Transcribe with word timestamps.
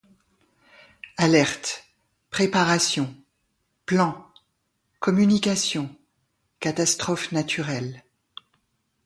Alerte- 1.17 1.83
Préparation- 2.31 3.13
Plan- 3.85 4.25
Communication- 4.99 5.95
Catastrophe 6.59 7.31
naturelle 7.33 8.03